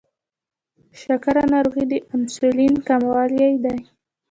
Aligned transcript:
شکره 1.01 1.43
ناروغي 1.53 1.85
د 1.91 1.93
انسولین 2.13 2.73
کموالي 2.87 3.51
ده. 3.63 3.75